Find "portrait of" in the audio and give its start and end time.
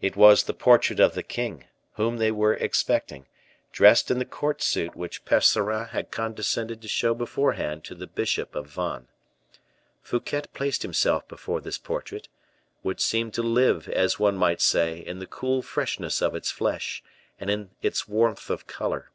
0.54-1.14